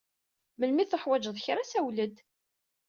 [0.59, 2.15] Melmi i tuḥwaǧeḍ kra, sawel-d!